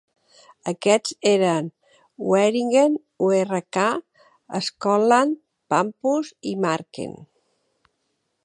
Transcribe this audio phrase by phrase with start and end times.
[0.69, 1.67] Aquests eren
[2.31, 3.81] Wieringen, Urk,
[4.71, 5.39] Schokland,
[5.75, 7.19] Pampus i Marken.